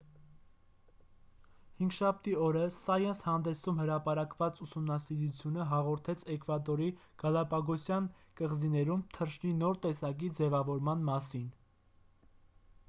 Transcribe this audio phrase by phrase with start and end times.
[1.79, 6.87] հինգշաբթի օրը սայընս հանդեսում հրապարակված ուսումնասիրությունը հաղորդեց էկվադորի
[7.25, 8.07] գալապագոսյան
[8.41, 11.45] կղզիներում թռչնի նոր տեսակի ձևավորման մասին